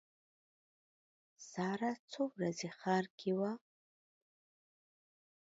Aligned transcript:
ساره 1.51 1.91
څو 2.11 2.21
ورځې 2.35 2.69
ښار 2.79 3.05
کې 3.19 3.31
وه. 3.39 3.51